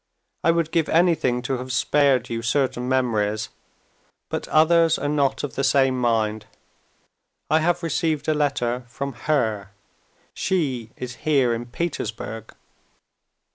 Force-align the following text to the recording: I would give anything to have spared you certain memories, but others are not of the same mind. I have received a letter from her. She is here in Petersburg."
I 0.43 0.49
would 0.49 0.71
give 0.71 0.89
anything 0.89 1.43
to 1.43 1.59
have 1.59 1.71
spared 1.71 2.27
you 2.27 2.41
certain 2.41 2.89
memories, 2.89 3.49
but 4.29 4.47
others 4.47 4.97
are 4.97 5.07
not 5.07 5.43
of 5.43 5.53
the 5.53 5.63
same 5.63 5.95
mind. 6.01 6.47
I 7.51 7.59
have 7.59 7.83
received 7.83 8.27
a 8.27 8.33
letter 8.33 8.83
from 8.87 9.13
her. 9.27 9.69
She 10.33 10.89
is 10.97 11.17
here 11.17 11.53
in 11.53 11.67
Petersburg." 11.67 12.55